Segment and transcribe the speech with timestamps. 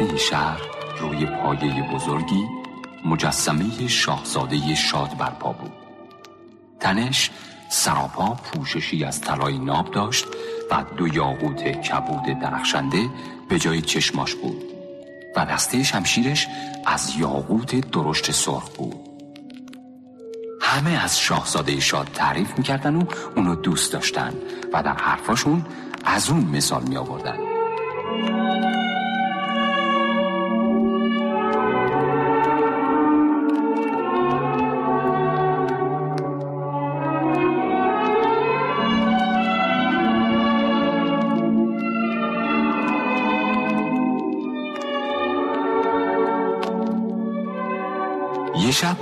[0.00, 0.60] نقطه شهر
[1.00, 2.48] روی پایه بزرگی
[3.04, 5.72] مجسمه شاهزاده شاد برپا بود.
[6.80, 7.30] تنش
[7.68, 10.26] سراپا پوششی از طلای ناب داشت
[10.70, 13.10] و دو یاقوت کبود درخشنده
[13.48, 14.64] به جای چشماش بود
[15.36, 16.46] و دسته شمشیرش
[16.86, 18.96] از یاقوت درشت سرخ بود.
[20.60, 23.04] همه از شاهزاده شاد تعریف می‌کردن و
[23.36, 24.32] اونو دوست داشتن
[24.72, 25.66] و در حرفاشون
[26.04, 27.55] از اون مثال می آوردن
[48.76, 48.96] شب؟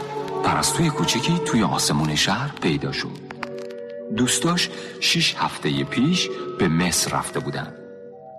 [0.44, 3.18] پرستوی کوچکی توی آسمون شهر پیدا شد.
[4.16, 7.74] دوستاش شیش هفته پیش به مصر رفته بودن.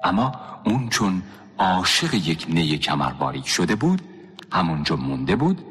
[0.03, 0.31] اما
[0.65, 1.21] اون چون
[1.57, 4.01] عاشق یک نی کمر باریک شده بود
[4.51, 5.61] همونجا مونده بود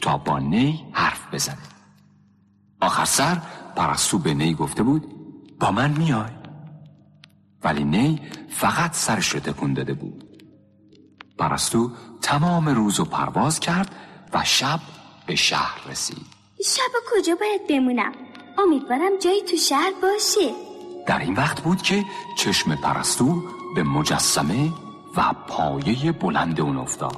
[0.00, 1.66] تا با نی حرف بزنه.
[2.80, 3.42] آخر سر
[3.76, 5.04] پرستو به نی گفته بود
[5.60, 6.32] با من میای.
[7.62, 10.24] ولی نی فقط سرش رو تکون داده بود.
[11.38, 11.90] پرستو
[12.22, 13.94] تمام روز و پرواز کرد
[14.32, 14.80] و شب
[15.26, 16.26] به شهر رسید.
[16.64, 18.12] شب کجا باید بمونم؟
[18.58, 20.54] امیدوارم جایی تو شهر باشه.
[21.06, 22.04] در این وقت بود که
[22.38, 23.42] چشم پرستو
[23.74, 24.72] به مجسمه
[25.16, 27.16] و پایه بلند اون افتاد.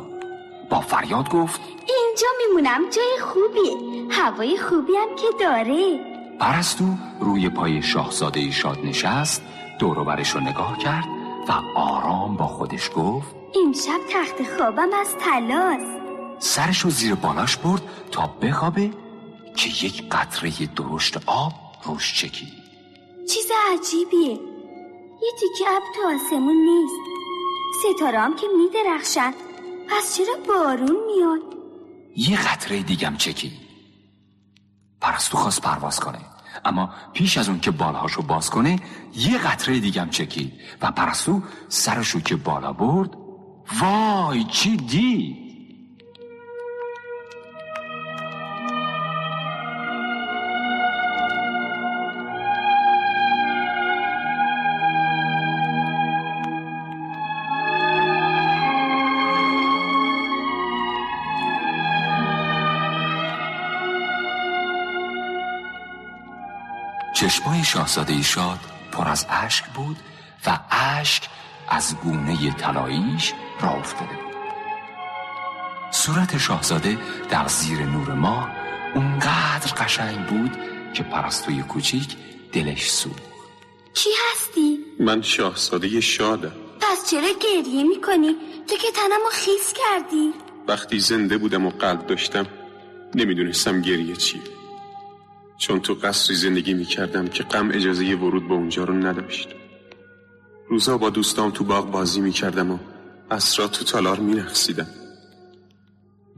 [0.70, 4.06] با فریاد گفت اینجا میمونم جای خوبیه.
[4.10, 6.00] هوای خوبی هم که داره.
[6.40, 6.84] پرستو
[7.20, 9.42] روی پای شاهزاده شاد نشست
[9.78, 11.04] دوروبرش رو نگاه کرد
[11.48, 16.05] و آرام با خودش گفت امشب تخت خوابم از تلاست
[16.38, 18.90] سرش رو زیر بالاش برد تا بخوابه
[19.56, 21.52] که یک قطره درشت آب
[21.84, 22.66] روش چکید
[23.28, 24.40] چیز عجیبیه.
[25.22, 27.00] یه تیکه اب تو آسمون نیست.
[27.84, 29.32] ستاره هم که میدرخشن.
[29.88, 31.56] پس چرا بارون میاد؟
[32.16, 33.52] یه قطره دیگم چکید
[35.00, 36.18] پرستو خواست پرواز کنه.
[36.64, 38.78] اما پیش از اون که بالهاشو باز کنه
[39.14, 40.52] یه قطره دیگم چکید
[40.82, 43.10] و پرستو سرشو که بالا برد
[43.80, 45.45] وای چی دید
[67.16, 68.58] چشمای شاهزاده شاد
[68.92, 69.96] پر از اشک بود
[70.46, 71.22] و اشک
[71.68, 74.34] از گونه طلاییش را افتاده بود.
[75.90, 76.98] صورت شاهزاده
[77.30, 78.50] در زیر نور ماه
[78.94, 80.50] اونقدر قشنگ بود
[80.94, 82.16] که پرستوی کوچیک
[82.52, 83.22] دلش سوخت
[83.94, 86.52] کی هستی؟ من شاهزاده شادم.
[86.80, 88.36] پس چرا گریه می‌کنی؟
[88.68, 90.32] تو که تنمو خیس کردی.
[90.68, 92.46] وقتی زنده بودم و قلب داشتم
[93.14, 94.55] نمی‌دونستم گریه چیه.
[95.58, 99.48] چون تو قصری زندگی می‌کردم که غم اجازه ورود به اونجا رو نداشت.
[100.68, 102.78] روزا با دوستام تو باغ بازی می‌کردم و
[103.30, 104.86] اسرا تو تالار مینقصیدم.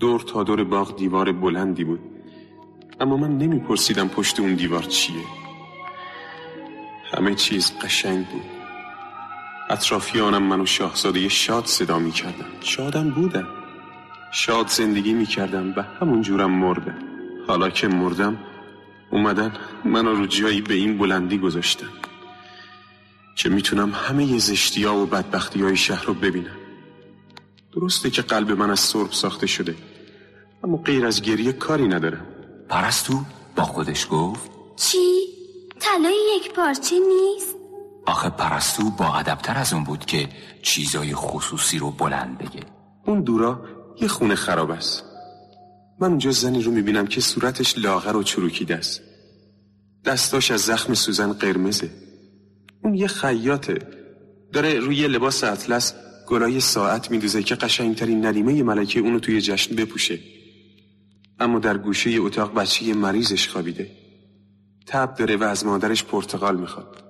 [0.01, 2.01] دور تا دور باغ دیوار بلندی بود.
[3.01, 5.25] اما من نمیپرسیدم پشت اون دیوار چیه.
[7.15, 8.43] همه چیز قشنگ بود.
[9.71, 12.47] اطرافیانم منو شاهزاده شاد صدا می‌کردن.
[12.61, 13.47] شادم بودم.
[14.33, 16.99] شاد زندگی می‌کردم و همون جورم مردم
[17.47, 18.39] حالا که مردم
[19.11, 19.53] اومدن
[19.85, 21.89] منو رو جایی به این بلندی گذاشتن
[23.37, 26.57] که می‌تونم همه ی زشتی ها و بدبختی های شهر رو ببینم
[27.73, 29.75] درسته که قلب من از سرب ساخته شده
[30.65, 32.27] اما غیر از گریه کاری ندارم
[32.69, 33.21] پرستو
[33.57, 34.99] با خودش گفت چی؟
[35.81, 37.55] طلای یک پارچه نیست؟
[38.07, 40.29] آخه پرستو با ادبتر از اون بود که
[40.63, 42.61] چیزای خصوصی رو بلند بگه
[43.07, 43.63] اون دورا
[44.01, 45.05] یه خونه خراب است
[46.01, 49.01] من اونجا زنی رو می‌بینم که صورتش لاغر و چروکیده است.
[50.05, 51.91] دستاش از زخم سوزن قرمزه.
[52.85, 53.79] اون یه خیاطه.
[54.53, 55.95] داره روی لباس اطلس
[56.27, 60.19] گلای ساعت میدوزه که قشنگترین ندیمه ملکه اونو توی جشن بپوشه.
[61.41, 63.91] اما در گوشه اتاق بچه مریضش خوابیده.
[64.87, 67.05] تب داره و از مادرش پرتقال می‌خواد.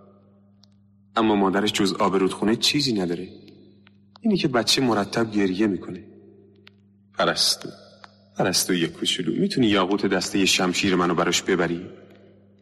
[1.16, 3.28] اما مادرش جز آب رودخونه چیزی نداره.
[4.20, 6.04] اینی که بچه مرتب گریه می‌کنه.
[7.14, 7.68] پرستو.
[8.38, 9.32] پرستو یک کوچولو.
[9.40, 11.86] می‌تونی یاقوت دسته شمشیر منو براش ببری؟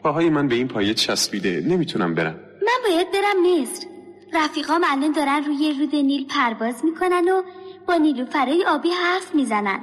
[0.03, 1.65] پاهای من به این پایه چسبیده.
[1.67, 2.35] نمی‌تونم برم.
[2.63, 3.87] من باید برم مصر.
[4.35, 7.43] رفیقام الان دارن روی رود نیل پرواز می‌کنن و
[7.89, 9.81] با نیلوفرای آبی حرف می‌زنن.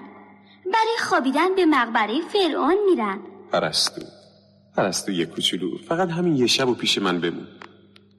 [0.66, 3.20] برای خوابیدن به مقبره فرعون میرن.
[3.52, 4.02] پرستو.
[4.78, 5.78] پرستو یک کوچولو.
[5.78, 7.48] فقط همین یه شب و پیش من بمون.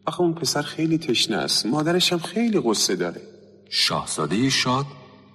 [0.07, 1.67] آخه اون پسر خیلی تشنه است.
[1.67, 3.21] مادرش هم خیلی قصه داره.
[3.71, 4.87] شاهزاده شاد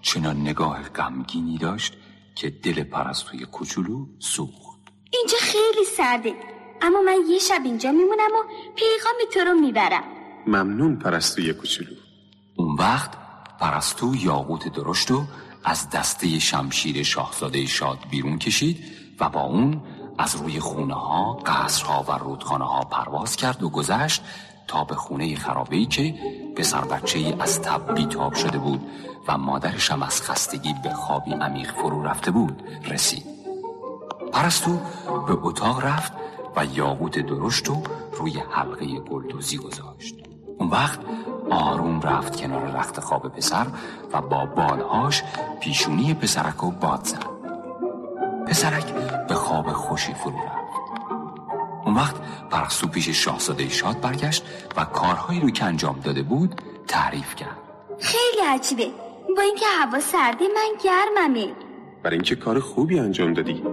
[0.02, 1.94] چنان نگاه غمگینی داشت؟
[2.40, 4.80] که دل پرستوی کوچولو سوخت.
[5.14, 6.34] اینجا خیلی سرده.
[6.82, 8.44] اما من یه شب اینجا میمونم و
[8.76, 10.04] پیغام تو رو می‌برم.
[10.48, 11.96] ممنون پرستوی کوچولو.
[12.58, 13.12] اون وقت
[13.60, 15.24] پرستو یاقوت درشت و
[15.64, 18.84] از دسته شمشیر شاهزاده شاد بیرون کشید
[19.20, 19.82] و با اون
[20.18, 24.22] از روی خونه ها، قصرها و رودخانه ها پرواز کرد و گذشت
[24.70, 26.16] تا به خونه خرابه ای که
[26.56, 28.82] پسر بچه از تب بیتاب شده بود
[29.28, 33.26] و مادرش هم از خستگی به خوابی عمیق فرو رفته بود رسید.
[34.34, 34.78] پرستو
[35.28, 36.14] به اتاق رفت
[36.56, 37.84] و یاقوت درشت رو
[38.18, 40.16] روی حلقه گلدوزی گذاشت.
[40.60, 41.00] اون وقت
[41.52, 43.68] آروم رفت کنار رخت خواب پسر
[44.14, 45.24] و با بالهاش
[45.60, 47.26] پیشونی پسرک رو باد زد.
[48.48, 48.94] پسرک
[49.28, 50.69] به خواب خوشی فرو رفت.
[51.90, 52.16] اون وقت
[52.50, 54.44] پرستو پیش شاهزاده شاد برگشت
[54.78, 57.58] و کارهایی رو که انجام داده بود تعریف کرد.
[58.00, 58.88] خیلی عجیبه.
[59.38, 61.54] با اینکه هوا سرده من گرممه.
[62.04, 63.64] برای اینکه کار خوبی انجام دادی.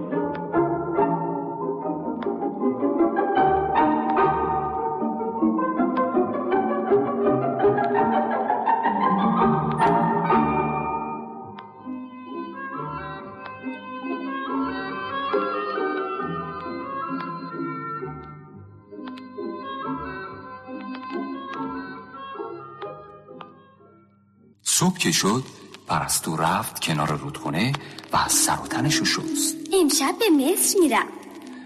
[24.79, 25.43] صبح که شد
[25.87, 27.73] پرستو رفت کنار رودخونه
[28.13, 29.55] و از سر و تنشو شست.
[29.73, 31.07] امشب به مصر میرم.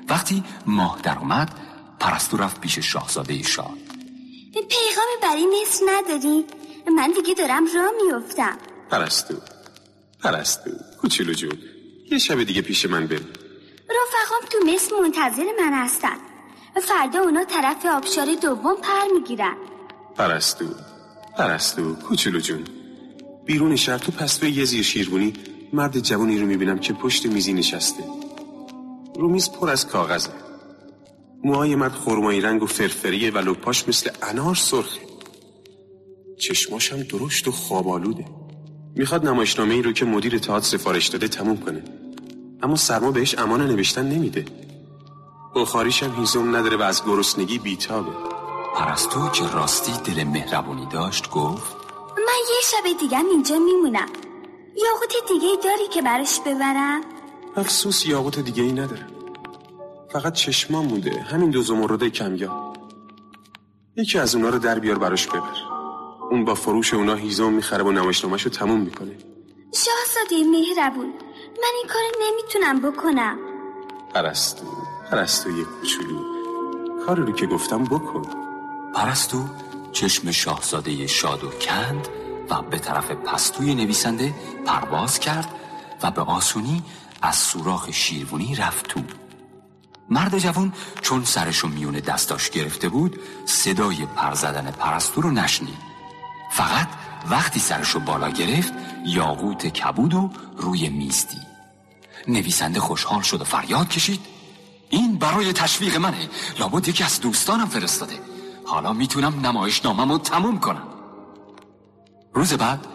[0.10, 1.50] وقتی ماه در اومد
[2.00, 3.78] پرستو رفت پیش شاهزاده شاد
[4.54, 6.46] پیغام برای مصر نداری؟
[6.98, 8.58] من دیگه دارم راه میفتم
[8.90, 9.34] پرستو
[10.24, 10.72] پرستو
[11.02, 11.58] کوچولو جون
[12.12, 13.28] یه شب دیگه پیش من بریم
[13.90, 16.18] رفقام تو مصر منتظر من هستن.
[16.82, 19.56] فردا اونا طرف آبشار دوم پر می‌گیرن.
[20.18, 20.66] پرستو
[21.38, 22.81] پرستو کوچولو جون.
[23.52, 25.34] بیرون شهر تو پستوی یه زیر شیربونی
[25.74, 28.04] مرد جوانی رو می‌بینم که پشت میزی نشسته.
[29.16, 30.30] رو میز پر از کاغذه.
[31.44, 35.02] موهای مرد خرمایی رنگ و فرفریه و لپاش مثل انار سرخه.
[36.92, 38.26] هم درشت و خوابالوده
[38.96, 41.84] می‌خواد نمایشنامه ای رو که مدیر تئاتر سفارش داده تموم کنه.
[42.64, 44.46] اما سرما بهش امان نوشتن نمیده.
[45.56, 48.12] بخاریش هم هیزم نداره و از گرسنگی بیتابه.
[48.76, 51.81] پرستو که راستی دل مهربونی داشت گفت
[52.50, 54.10] یه شب دیگه اینجا میمونم.
[54.86, 57.02] یاقوت دیگه ای داری که براش ببرم؟
[57.56, 59.08] افسوس یاقوت دیگه ای نداره.
[60.14, 62.74] فقط چشما مونده همین دو زمرد کمیا
[63.96, 65.58] یکی از اونا رو در بیار براش ببر.
[66.32, 69.18] اون با فروش اونا هیزم می‌خره و نمایشنامه‌شو تموم می‌کنه.
[69.74, 71.14] شاهزاده مهربون
[71.62, 73.38] من این کار نمی‌تونم بکنم.
[74.14, 74.66] پرستو
[75.12, 76.20] پرستو یه کوچولو.
[77.06, 78.22] کاری رو که گفتم بکن.
[78.96, 79.38] پرستو
[79.92, 82.08] چشم شاهزاده شادو کند
[82.52, 84.34] و به طرف پستوی نویسنده
[84.66, 85.50] پرواز کرد
[86.04, 86.84] و به آسونی
[87.22, 89.02] از سوراخ شیروانی رفت تو.
[90.10, 95.78] مرد جوان چون سرشو میون دستاش گرفته بود صدای پرزدن پرستو رو نشنید.
[96.52, 96.88] فقط
[97.30, 98.74] وقتی سرشو بالا گرفت
[99.06, 101.48] یاقوت کبود و روی میز دید.
[102.28, 104.22] نویسنده خوشحال شد و فریاد کشید.
[104.90, 106.30] این برای تشویق منه.
[106.60, 108.20] لابد یکی از دوستانم فرستاده.
[108.66, 110.91] حالا می‌تونم نمایش نامم تموم کنم.
[112.34, 112.88] روز بعد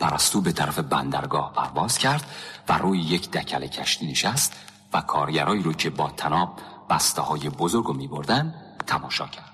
[0.00, 2.24] پرستو به طرف بندرگاه پرواز کرد
[2.68, 4.52] و روی یک دکل کشتی نشست
[4.92, 6.58] و کارگرایی رو که با تناب
[6.90, 8.54] بسته های بزرگ رو می بردن
[8.86, 9.50] تماشا کرد.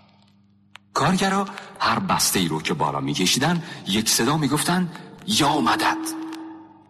[0.94, 1.46] کارگرا
[1.80, 4.92] هر بسته ای رو که بالا می کشیدن یک صدا می گفتن
[5.26, 5.96] یا مدد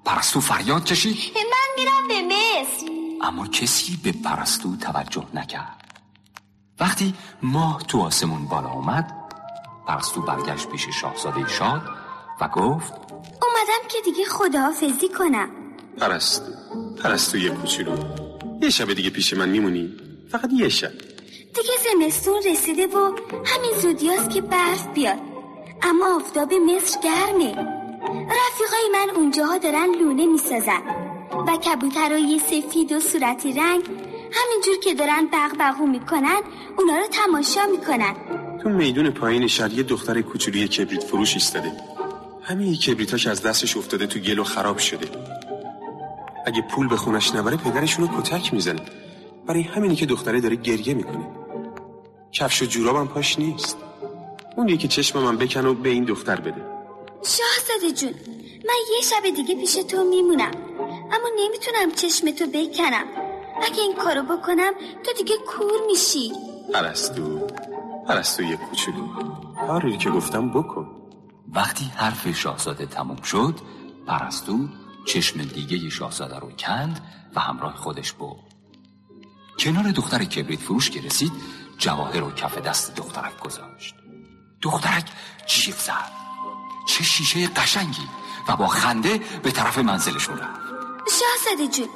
[0.04, 1.16] پرستو فریاد کشید.
[1.34, 2.86] من میرم به مصر.
[3.22, 5.76] اما کسی به پرستو توجه نکرد.
[6.80, 9.12] وقتی ماه تو آسمون بالا اومد
[9.86, 11.99] پرستو برگشت پیش شاهزاده شاد
[12.40, 12.92] و گفت
[13.42, 15.48] اومدم که دیگه خداحافظی کنم.
[15.98, 16.42] پرستو
[17.02, 17.96] پرستو یه کوچولو.
[18.62, 19.92] یه شب دیگه پیش من میمونی؟
[20.30, 20.92] فقط یه شب.
[21.54, 25.18] دیگه زمستون رسیده و همین زودیاست که برف بیاد.
[25.82, 27.50] اما آفتاب مصر گرمه.
[28.10, 30.82] رفیقای من اونجاها دارن لونه می‌سازن.
[31.46, 33.82] و کبوترای سفید و صورتی رنگ
[34.32, 36.40] همینجور که دارن بغبغو می‌کنن
[36.78, 38.14] اونا رو تماشا می‌کنن.
[38.62, 41.72] تو میدون پایین شهر یه دختر کوچولوی کبریت فروش ایستاده.
[42.50, 45.06] همین کبریتاش از دستش افتاده تو گل و خراب شده.
[46.46, 48.80] اگه پول به خونش نبره پدرشونو کتک می‌زنه.
[49.46, 51.28] برای همینی که دختره داره گریه می‌کنه.
[52.32, 53.78] کفش و جورابم پاش نیست.
[54.56, 56.64] اون یکی چشم من بکن و به این دختر بده.
[57.22, 58.14] شاهزاده جون
[58.68, 60.50] من یه شب دیگه پیش تو میمونم.
[61.12, 63.04] اما نمی‌تونم چشم تو بکنم.
[63.62, 64.72] اگه این کارو بکنم
[65.04, 66.32] تو دیگه کور میشی.
[66.74, 67.46] پرستو
[68.08, 69.06] پرستو یه کوچولو.
[69.66, 70.99] کاری که گفتم بکن.
[71.54, 73.60] وقتی حرف شاهزاده تموم شد
[74.06, 74.68] پرستو
[75.06, 78.40] چشم دیگه شاهزاده رو کند و همراه خودش برد.
[79.58, 81.32] کنار دختر کبریت فروش که رسید
[81.78, 83.94] جواهر رو کف دست دخترک گذاشت.
[84.62, 85.04] دخترک
[85.46, 86.10] جیغ زد.
[86.88, 88.08] چه شیشه قشنگی
[88.48, 90.60] و با خنده به طرف منزلشون رفت.
[91.20, 91.88] شاهزاده جون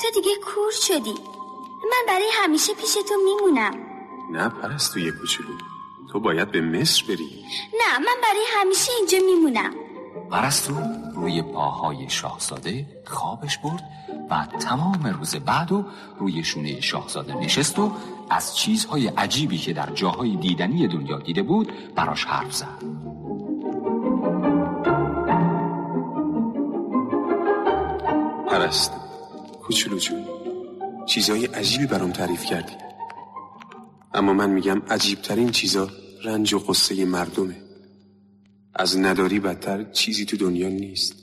[0.00, 1.14] تو دیگه کور شدی.
[1.90, 3.74] من برای همیشه پیش تو میمونم.
[4.32, 5.71] نه پرستو یه کوچولو.
[6.12, 7.44] تو باید به مصر بری.
[7.80, 9.72] نه من برای همیشه اینجا میمونم.
[10.30, 10.74] پرستو
[11.14, 13.82] روی پاهای شاهزاده خوابش برد
[14.30, 15.84] و تمام روز بعد و
[16.18, 17.92] روی شونه شاهزاده نشست و
[18.30, 22.82] از چیزهای عجیبی که در جاهای دیدنی دنیا دیده بود براش حرف زد.
[28.50, 28.92] پرست
[29.62, 30.24] کوچولو جون
[31.06, 32.72] چیزای عجیبی برام تعریف کردی.
[34.14, 37.56] اما من میگم عجیبترین چیزا رنج و قصه مردمه.
[38.74, 41.14] از نداری بدتر چیزی تو دنیا نیست.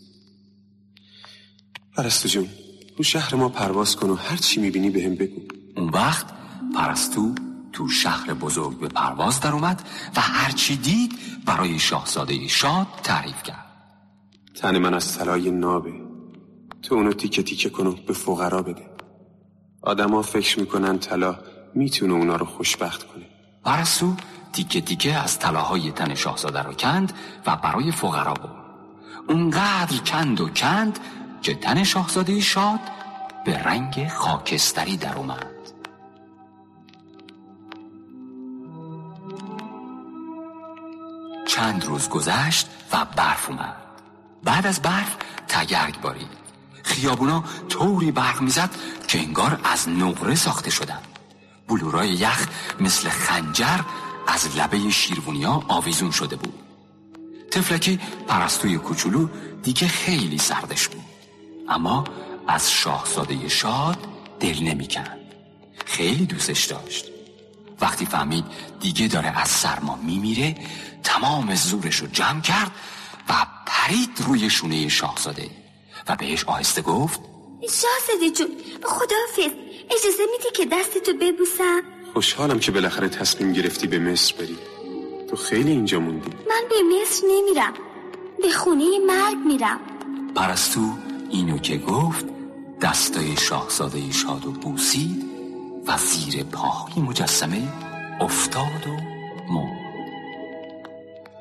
[1.96, 2.50] پرستو جون
[2.98, 5.41] تو شهر ما پرواز کن و هر چی می‌بینی بهم بگو.
[5.77, 6.25] اون وقت
[6.75, 7.36] پرستو
[7.74, 11.12] تو شهر بزرگ به پرواز در اومد و هرچی دید
[11.46, 13.65] برای شاهزاده شاد تعریف کرد.
[14.56, 15.94] تن من از طلای نابه.
[16.82, 18.86] تو اونو تیکه تیکه کن و به فقرا بده.
[19.82, 21.39] آدما فکر می‌کنن طلا
[21.75, 23.25] می‌تونه اونا رو خوشبخت کنه.
[23.63, 24.15] پرستو
[24.53, 27.13] تیکه تیکه از طلاهای تن شاهزاده رو کند
[27.46, 28.65] و برای فقرا برد
[29.27, 31.00] اونقدر کند و کند
[31.41, 32.79] که تن شاهزاده شاد
[33.46, 35.46] به رنگ خاکستری در اومد.
[41.48, 43.75] چند روز گذشت و برف اومد.
[44.44, 45.15] بعد از برف
[45.48, 46.29] تگرگ بارید.
[46.84, 48.70] خیابونا طوری برق می‌زد
[49.08, 51.00] که انگار از نقره ساخته شدن
[51.68, 52.48] بلورای یخ
[52.79, 53.79] مثل خنجر
[54.29, 56.53] از لبه شیروونیا آویزون شده بود.
[57.51, 59.27] تفلکی پرستوی کوچولو
[59.63, 61.03] دیگه خیلی سردش بود.
[61.69, 62.03] اما
[62.48, 63.98] از شاهزاده شاد
[64.39, 65.19] دل نمی‌کند
[65.86, 67.05] خیلی دوستش داشت.
[67.81, 68.45] وقتی فهمید
[68.79, 70.55] دیگه داره از سرما میمیره
[71.03, 72.71] تمام زورش رو جمع کرد
[73.29, 73.33] و
[73.65, 75.50] پرید روی شونه شاهزاده
[76.07, 77.19] و بهش آهسته گفت
[77.62, 78.48] شاهزاده جون
[78.83, 79.55] خداحافظ
[79.91, 81.81] اجازه میدی که دستتو ببوسم؟
[82.13, 84.58] خوشحالم که بالاخره تصمیم گرفتی به مصر بری.
[85.30, 86.30] تو خیلی اینجا موندی.
[86.30, 87.74] من به مصر نمیرم.
[88.42, 89.80] به خونه مرگ میرم.
[90.36, 90.98] پرستو
[91.30, 92.25] اینو که گفت
[92.82, 95.25] دستای شاهزاده شاد و بوسید
[95.88, 97.68] و زیر پاهای مجسمه
[98.22, 98.92] افتاد و
[99.54, 99.80] مرد.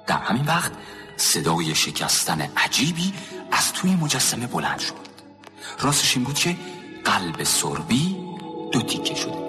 [0.07, 0.73] در همین وقت
[1.17, 3.13] صدای شکستن عجیبی
[3.53, 4.95] از توی مجسمه بلند شد.
[5.81, 6.57] راستش این بود که
[7.05, 8.17] قلب سربی
[8.73, 9.48] دو تیکه شده.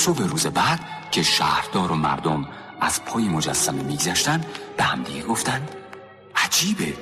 [0.00, 0.80] صبح روز بعد
[1.10, 2.48] که شهردار و مردم
[2.80, 4.44] از پای مجسمه میگذشتن
[4.76, 5.68] به همدیگه گفتن
[6.36, 6.94] عجیبه.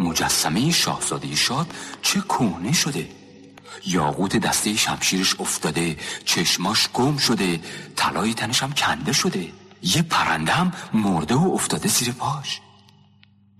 [0.00, 1.66] مجسمه شاهزاده شاد
[2.02, 3.08] چه کهنه شده؟
[3.86, 7.60] یاقوت دسته شمشیرش افتاده چشماش گم شده
[7.96, 9.52] طلای تنش هم کنده شده.
[9.82, 12.60] یه پرنده هم مرده و افتاده زیر پاش.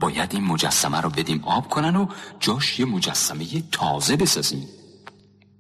[0.01, 2.07] باید این مجسمه رو بدیم آب کنن و
[2.41, 4.69] جاش یه مجسمه تازه بسازیم.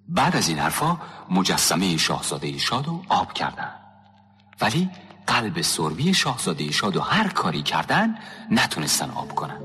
[0.08, 0.98] بعد از این حرفا
[1.30, 3.70] مجسمه شاهزاده شاد آب کردن.
[4.60, 4.90] ولی
[5.26, 8.18] قلب سربی شاهزاده شاد هر کاری کردن
[8.50, 9.60] نتونستن آب کنن.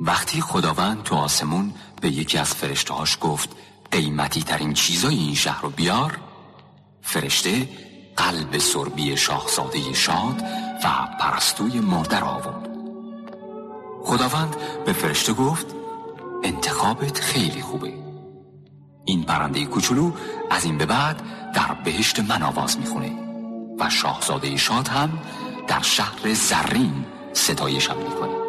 [0.00, 3.48] وقتی خداوند تو آسمون به یکی از فرشتهاش گفت
[3.90, 6.18] قیمتی ترین چیزای این شهر رو بیار
[7.02, 7.68] فرشته
[8.16, 10.42] قلب سربی شاهزاده شاد
[10.84, 10.88] و
[11.20, 12.69] پرستوی مادر آورد.
[14.04, 15.66] خداوند به فرشته گفت
[16.42, 17.92] انتخابت خیلی خوبه.
[19.04, 20.12] این پرنده کوچولو
[20.50, 21.22] از این به بعد
[21.54, 23.12] در بهشت من آواز می‌خونه
[23.80, 25.18] و شاهزاده شاد هم
[25.68, 28.39] در شهر زرین ستایشم می‌کنه.